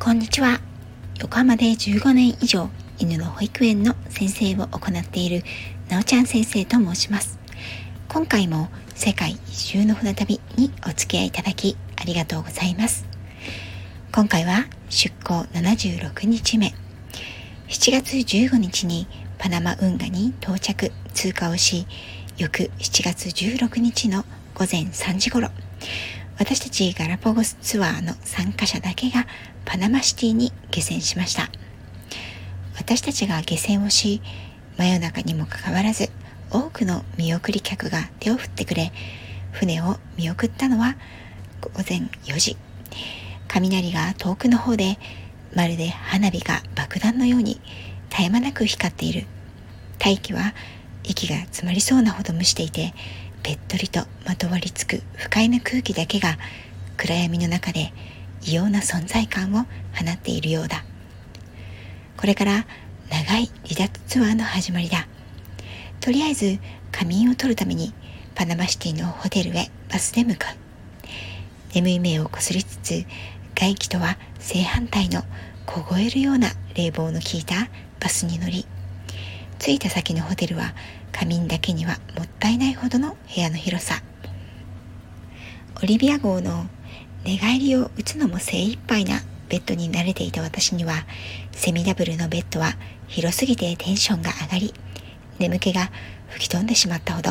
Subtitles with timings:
[0.00, 0.60] こんにちは。
[1.20, 5.42] 横浜で15年以上犬の保育園の先生を行っている
[5.88, 7.38] なおちゃん先生と申します。
[8.08, 13.06] 今回も世界一周の船旅にお付き合いいただきありがとうございます。
[14.12, 16.72] 今回は出港76日目。
[17.68, 21.86] 7月15日にパナマ運河に到着通過をし、
[22.38, 24.24] 翌7月16日の
[24.54, 25.50] 午前3時頃、
[26.38, 29.26] 私たちガラパゴスツアーの参加者だけが
[29.64, 31.50] パナマシティに下船しました。
[32.76, 34.22] 私たちが下船をし、
[34.76, 36.10] 真夜中にもかかわらず、
[36.50, 38.92] 多くの見送り客が手を振ってくれ、
[39.50, 40.96] 船を見送ったのは
[41.60, 42.56] 午前4時。
[43.48, 44.96] 雷が遠くの方で、
[45.54, 47.60] まるで花火が爆弾のように
[48.10, 49.26] 絶え間なく光っている。
[49.98, 50.54] 大気は
[51.02, 52.94] 息が詰まりそうなほど蒸していて、
[53.48, 56.36] べっとりとまとわりつく不快な空気だけが
[56.98, 57.94] 暗闇の中で
[58.42, 59.64] 異様な存在感を放
[60.12, 60.84] っているようだ。
[62.18, 62.66] これから
[63.08, 65.08] 長い離脱ツアーの始まりだ。
[65.98, 66.58] とりあえず
[66.92, 67.94] 仮眠を取るために
[68.34, 70.54] パナマシティのホテルへバスで向かう。
[71.74, 73.06] 眠い目をこすりつつ
[73.54, 75.22] 外気とは正反対の
[75.64, 77.54] 凍えるような冷房の効いた
[77.98, 78.66] バスに乗り
[79.58, 80.74] 着いた先のホテルは
[81.12, 84.02] 仮眠だけにはもったいないほどの部屋の広さ。
[85.82, 86.66] オリビア号の
[87.24, 91.06] 寝返りを打つのも精一杯なベッドに慣れていた私には
[91.52, 92.72] セミダブルのベッドは
[93.06, 94.74] 広すぎてテンションが上がり
[95.38, 95.90] 眠気が
[96.28, 97.30] 吹き飛んでしまったほど。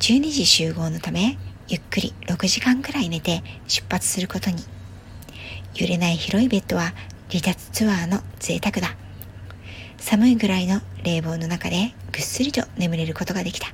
[0.00, 4.64] 12時集合のためゆっくり6時間くらい寝て出発することに。
[5.74, 6.92] 揺れない広いベッドは
[7.30, 8.99] 離脱ツアーの贅沢だ。
[10.00, 13.68] 寒いぐらいの冷房の中でぐっすりと眠れることができた。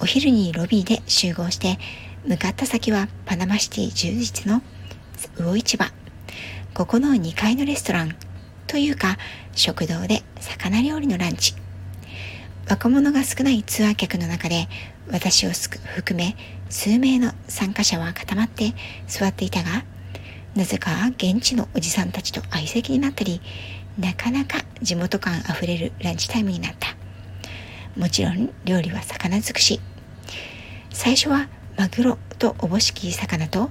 [0.00, 1.78] お昼にロビーで集合して
[2.26, 4.60] 向かった先はパナマシティ充実の
[5.16, 5.86] 魚市場。
[6.74, 8.16] ここの2階のレストラン
[8.66, 9.18] というか
[9.54, 11.54] 食堂で魚料理のランチ。
[12.68, 14.68] 若者が少ないツアー客の中で
[15.10, 15.50] 私を
[15.96, 16.36] 含め
[16.68, 18.72] 数名の参加者は固まって
[19.06, 19.84] 座っていたが
[20.54, 23.40] なぜか現地のおじさんたちと相席になったり
[23.98, 26.96] なかなか地元感あふれるランチタイムになった。
[27.96, 29.80] もちろん料理は魚尽くし。
[30.90, 33.70] 最初はマグロとおぼしき魚と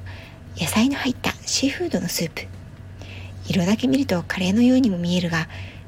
[0.58, 2.48] 野菜の入ったシーフードのスープ。
[3.48, 5.48] 色だけ見るとカレーのようにも見えるが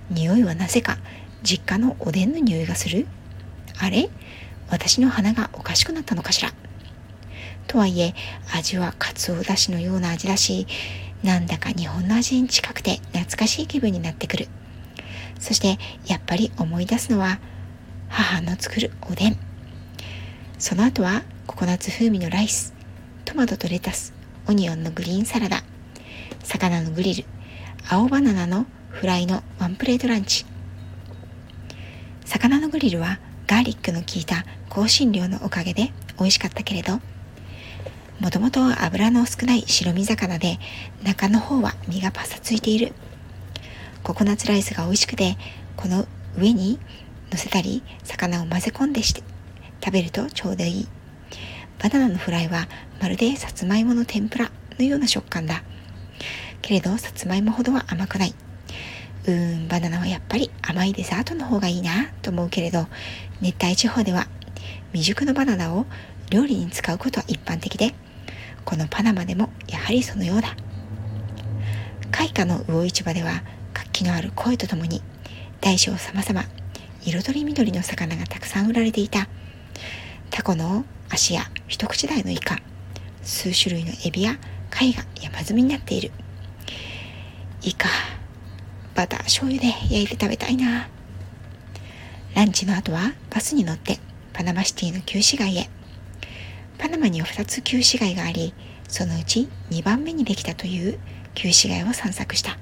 [0.09, 0.97] 匂いはなぜか
[1.43, 3.07] 実家のおでんの匂いがする。
[3.79, 4.09] あれ？
[4.69, 6.51] 私の鼻がおかしくなったのかしら。
[7.67, 8.13] とはいえ
[8.53, 10.67] 味はかつおだしのような味だし
[11.23, 14.47] なんだか日本の味に近くて懐かしい気分になってくる。
[15.39, 17.39] そしてやっぱり思い出すのは
[18.09, 19.37] 母の作るおでん。
[20.57, 22.73] その後はココナッツ風味のライス
[23.25, 24.13] トマトとレタス
[24.47, 25.63] オニオンのグリーンサラダ
[26.43, 27.25] 魚のグリル
[27.89, 30.45] 青バナナのフライのワンプレートランチ。
[32.25, 36.99] 魚のグリルはガーリックの効いた香辛料のおかげで美味しかったけれど
[38.19, 40.57] もともと油の少ない白身魚で
[41.03, 42.93] 中の方は身がパサついている。
[44.03, 45.37] ココナッツライスが美味しくて
[45.77, 46.05] この
[46.37, 46.77] 上に
[47.31, 49.23] 乗せたり魚を混ぜ込んでして
[49.83, 50.87] 食べるとちょうどいい。
[51.81, 52.67] バナナのフライは
[53.01, 55.63] まるでさつまいもの天ぷらのような食感だ。
[56.61, 58.35] けれどさつまいもほどは甘くない。
[59.25, 62.87] うーんバナナはやっぱり甘いデザートの方がいいなと思うけれど
[63.41, 64.27] 熱帯地方では
[64.91, 65.85] 未熟のバナナを
[66.29, 67.93] 料理に使うことは一般的で
[68.65, 70.55] このパナマでもやはりそのようだ。
[72.11, 73.41] 開花の魚市場では
[74.03, 75.01] 気のある声とともに
[75.61, 76.43] 大小様々
[77.05, 79.29] 彩り緑の魚がたくさん売られていた。
[80.29, 82.57] タコの足や一口大のイカ
[83.21, 84.37] 数種類のエビや
[84.69, 86.11] 貝が山積みになっている。
[87.61, 87.87] イカ
[88.93, 90.89] バター醤油で焼いて食べたいな。
[92.35, 93.99] ランチの後はバスに乗って
[94.33, 95.69] パナマシティの旧市街へ。
[96.77, 98.53] パナマには2つ旧市街があり
[98.89, 100.99] そのうち2番目にできたという
[101.35, 102.57] 旧市街を散策した。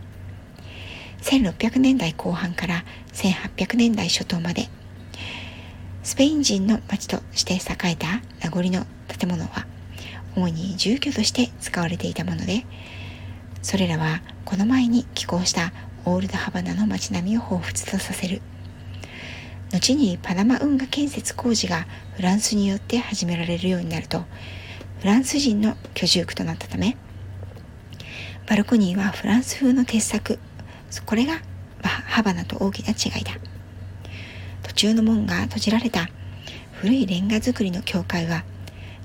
[1.31, 2.83] 1600年代後半から
[3.13, 4.67] 1800年代初頭まで
[6.03, 9.65] スペイン人の町として栄えた名残の建物は
[10.35, 12.65] 主に住居として使われていたもので
[13.61, 15.71] それらはこの前に寄港した
[16.03, 18.41] オールドハバナの街並みを彷彿とさせる。
[19.73, 21.85] 後にパナマ運河建設工事が
[22.15, 24.25] フランスによって始められるようになると
[24.99, 26.97] フランス人の居住区となったため
[28.47, 30.39] バルコニーはフランス風の鉄柵
[31.05, 31.41] これが
[31.83, 33.33] ハバナと大きな違いだ。
[34.63, 36.09] 途中の門が閉じられた
[36.73, 38.43] 古いレンガ造りの教会は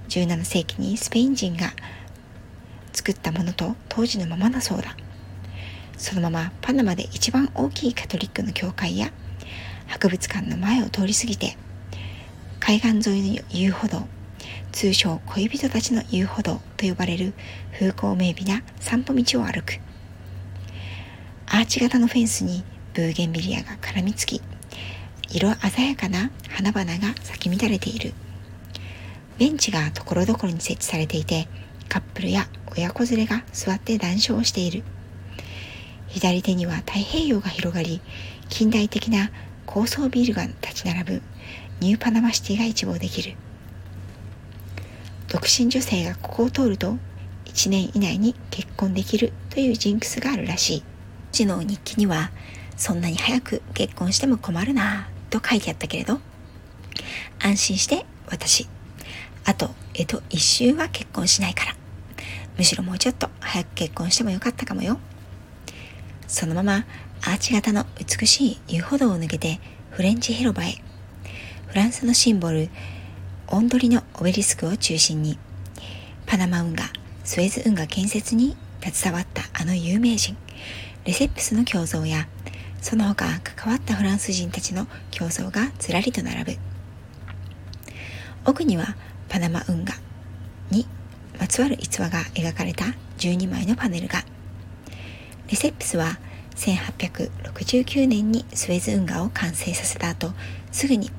[0.09, 1.73] 17世紀にスペイン人が
[2.93, 4.97] 作ったものと当時のままだそうだ。
[5.97, 9.11] そのままパナマで一番大きいカトリックの教会や
[9.87, 11.56] 博物館の前を通り過ぎて
[12.61, 14.06] 海岸沿いの遊歩道
[14.73, 17.33] 通称恋人たちの遊歩道と呼ばれる
[17.73, 19.86] 風光明媚な散歩道を歩く。
[21.48, 24.43] アーチ型のフェンスにブーゲンビリアが絡みつき
[25.31, 28.14] 色鮮やかな花々が咲き乱れている。
[29.38, 31.46] ベンチがところどころに設置されていて
[31.88, 34.82] カップルや親子連れが座って談笑をしている。
[36.08, 38.00] 左手には太平洋が広がり
[38.49, 39.31] 近代的な
[39.66, 41.22] 高層ビルが立ち並ぶ
[41.81, 43.37] ニューパナマシティが一望できる。
[45.28, 46.96] 独身女性がここを通ると
[47.46, 50.82] 1年以内に結婚できるというジンクスがあるらしい。
[51.37, 52.31] 父の日記には
[52.79, 56.19] そんなに早く結婚しても困るなと書いてあったけれど。
[57.38, 58.67] 安心して私。
[59.44, 61.77] あとえっと一周は結婚しないから。
[62.56, 64.99] むしろもうちょっと早く結婚してもよかったかもよ。
[66.27, 66.87] そのまま
[67.21, 69.61] アーチ型の美しい遊歩道を抜けて
[69.91, 70.77] フレンチ広場へ。
[71.67, 72.71] フランスのシンボル
[73.49, 75.38] オンドリのオベリスクを中心に
[76.25, 76.88] パナマ運河
[77.25, 80.35] スエズ運河建設に携わったあの有名人。
[81.06, 82.26] レセプスの胸像や
[82.82, 86.58] その他関わったフランス人たちの胸像がずらりと並ぶ。
[88.44, 88.97] 奥には
[89.29, 89.97] パナマ運河
[90.73, 90.85] に
[91.38, 92.87] まつわる逸話が描かれた
[93.19, 94.25] 12枚のパネルが。
[95.49, 96.19] レセップスは
[96.56, 100.32] 1869年にスエズ運河を完成させた後
[100.73, 101.12] すぐに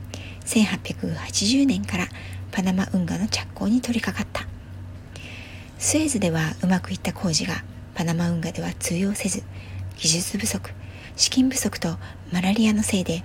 [0.43, 2.07] 1880年から
[2.51, 4.49] パナマ運河の着工に取り掛かった。
[5.77, 7.63] スエズではうまくいった工事が
[7.95, 9.43] パナマ運河では通用せず
[9.97, 10.71] 技術不足
[11.15, 11.97] 資金不足と
[12.31, 13.23] マラリアのせいで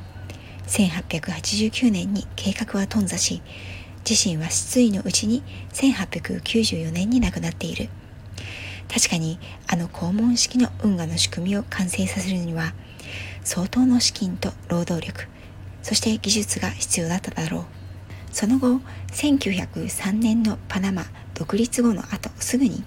[0.67, 3.43] 1889年に計画は頓挫し
[4.09, 5.43] 自身は失意のうちに
[5.73, 7.89] 1894年に亡くなっている。
[8.93, 9.39] 確かに
[9.69, 12.75] あの肛門式の運河の仕組みを完成させるには
[13.43, 15.29] 相当の資金と労働力
[15.83, 17.65] そして技術が必要だっただろう。
[18.33, 18.81] その後
[19.13, 21.05] 1903年のパナマ
[21.35, 22.83] 独立後の後すぐに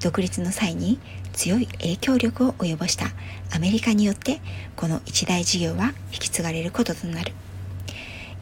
[0.00, 0.98] 独立の際に
[1.32, 3.06] 強い影響力を及ぼした
[3.54, 4.40] アメリカによって
[4.76, 7.32] この一大事業は引き継がれることとなる。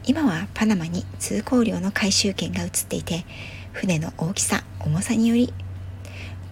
[0.05, 3.25] 今はパナマに通行料の回収権が移っていて
[3.73, 5.53] 船の大きさ重さにより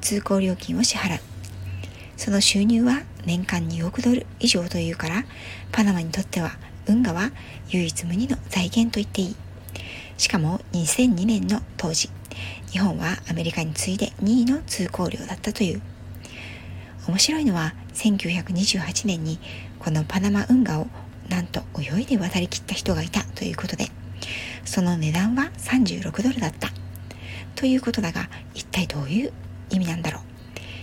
[0.01, 1.21] 通行料金を支払う。
[2.17, 5.23] その収入は年間2億ドル以上というから
[5.71, 6.51] パナマにとっては
[6.87, 7.31] 運河は
[7.69, 9.35] 唯一無二の財源と言っていい。
[10.17, 12.09] しかも2002年の当時
[12.71, 15.81] 日本はアメリカに次いで2位の通行料だったという。
[17.07, 19.39] 面白いのは1928年に
[19.79, 20.87] このパナマ運河を
[21.29, 23.87] なんと泳いで渡りきった人がいたということで
[24.65, 26.69] その値段は36ドルだった。
[27.55, 29.33] ということだが一体どういう
[29.69, 30.23] 意味なんだろう。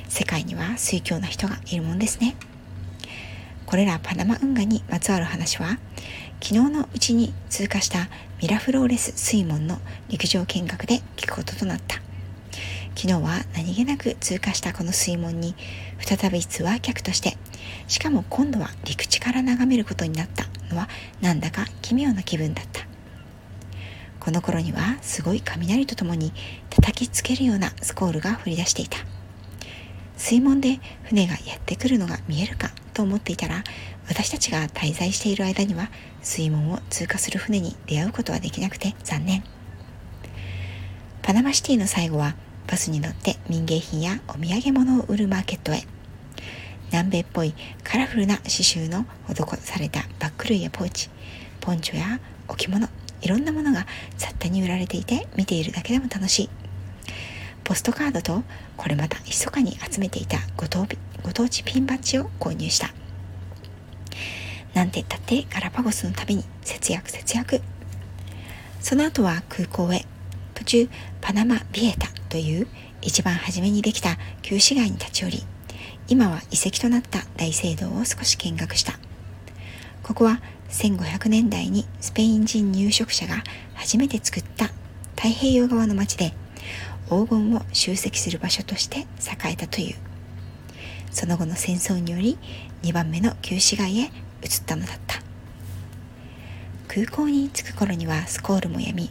[0.08, 2.34] 世界には水強な人がいるもんですね。
[3.66, 5.78] これらパナマ運河にまつわる話は
[6.40, 8.08] 昨日のうちに通過した
[8.40, 9.78] ミラフローレス水門の
[10.08, 11.96] 陸上見学で聞くこととなった。
[12.96, 15.56] 昨日は何気なく通過したこの水門に
[15.98, 17.36] 再びツアー客として
[17.88, 20.88] しかも今度は陸地から眺めることになったのは
[21.20, 22.86] なんだか奇妙な気分だった。
[24.20, 26.32] この頃にはすごい雷とともに
[26.70, 28.98] 叩きつけるようなスコールが降り出していた。
[30.16, 33.62] 水門で船がやってくるのが見えるかと思っていたら
[34.08, 35.90] 私たちが滞在している間には
[36.22, 39.44] 水門を通過する船に出会うことはできなくて残念。
[41.22, 42.34] パナマシティの最後は
[42.66, 45.84] バスに乗って民芸品やお土産物を売るマーケットへ。
[46.90, 51.10] 南米っぽいカラフルな刺繍の施されたバッグ類やポーチ
[51.60, 52.86] ポンチョや置物
[53.20, 53.86] いろんなものが
[54.16, 56.50] 雑多に売られていて見ているだけでも楽しい。
[57.64, 58.42] ポストカードと
[58.76, 60.86] これまた密かに集めていたご当
[61.24, 62.92] ご当地ピンバッジを購入した。
[64.74, 67.60] なんて言ったってガラパゴスの旅に節約節約。
[68.80, 70.04] その後は空港へ。
[70.54, 70.88] 途中
[71.20, 72.68] パナマビエタという
[73.02, 75.44] 一番初めにできた旧市街に立ち寄り
[76.08, 78.98] 今は遺跡となった大聖堂を少し見学した。
[80.02, 83.42] ここは1500年代にスペイン人入植者が
[83.74, 84.66] 初めて作った
[85.16, 86.34] 太平洋側の町で
[87.08, 90.13] 黄金を集積する場所として栄えたという。
[91.14, 92.36] その後の戦争により
[92.82, 94.10] 2番目の旧市街へ移っ
[94.66, 95.20] たのだった。
[96.88, 99.10] 空港に着く頃にはスコールもやみ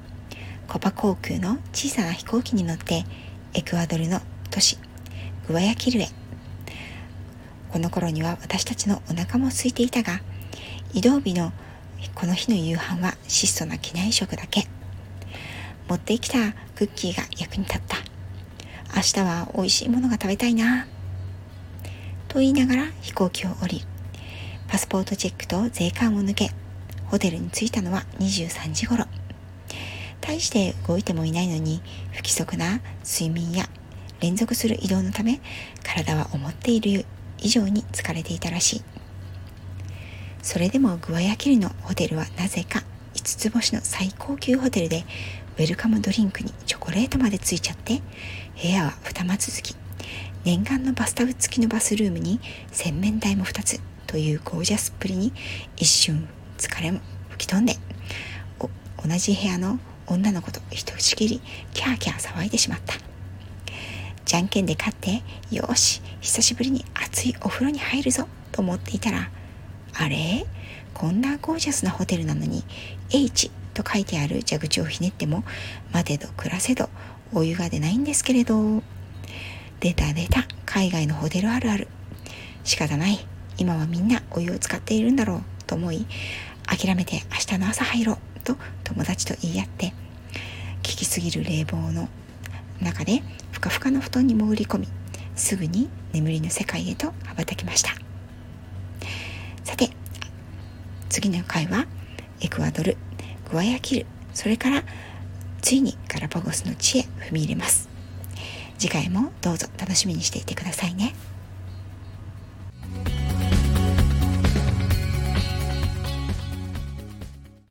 [0.68, 3.04] コパ航空の小さな飛行機に乗って
[3.54, 4.20] エクアドルの
[4.52, 4.78] 都市
[5.48, 6.10] グアヤキルへ。
[7.72, 10.22] この頃には私たちのお腹も空いていたが
[10.94, 11.52] 移動日の
[12.16, 14.68] この日の夕飯は質素な機内食だけ。
[15.88, 17.98] 持ってきたクッキーが役に立った。
[18.94, 20.86] 明日は美味しいものが食べたいな。
[22.34, 23.84] と言いながら飛行機を降り
[24.68, 26.50] パスポートチェックと税関を抜け
[27.06, 29.06] ホテルに着いたのは23時頃。
[30.20, 33.70] 大して動いてもいないのに不規則な睡眠や
[34.20, 35.42] 連続する移動のため
[35.84, 37.06] 体は思っている
[37.38, 38.82] 以上に疲れていたらしい。
[40.42, 42.80] それでもグアヤキルのホテルはなぜか
[43.14, 45.06] 5つ星の最高級ホテルで
[45.60, 48.02] ウェルカムドリンクにチョコレートまでついちゃって
[48.60, 49.83] 部屋は二間続き。
[50.44, 52.40] 念願のバスタブ付きのバスルームに
[52.72, 55.32] 洗面台も2つというゴージャスっぷりに
[55.78, 57.76] 一瞬疲れも吹き飛んで
[58.60, 58.70] 同
[59.18, 61.42] じ部屋の女の子とひとしきり
[61.74, 62.94] キャーキャー騒いでしまった。
[64.26, 65.22] じゃんけんで勝って
[65.52, 69.30] よし久しぶりに熱いお風呂に入るぞと思っていたら
[69.94, 70.46] あれ？
[70.94, 72.64] こんなゴージャスなホテルなのに
[73.12, 75.44] H と書いてある蛇口をひねっても
[75.92, 76.90] 待てど暮らせど
[77.34, 78.82] お湯が出ないんですけれど。
[79.84, 81.90] 出た出た海外のホテルあるある。
[82.64, 83.20] 仕方ない。
[83.58, 86.06] 今はみんなお湯を使っているんだろうと思い
[86.66, 89.94] 諦めて明日の朝入ろうと友達と言い合って効
[90.84, 92.08] きすぎる冷房の
[92.82, 93.22] 中で
[93.52, 94.88] ふかふかの布団に潜り込み
[95.36, 97.92] すぐに眠りの世界へと羽ばたきました。
[99.66, 99.90] さて
[101.10, 101.86] 次の回は
[102.40, 102.96] エクアドル
[103.52, 104.84] グアヤキルそれから
[105.62, 107.93] ついにガラパゴスの地へ踏み入れます。
[108.78, 111.14] 次回もどうぞ楽しみにしていてくださいね。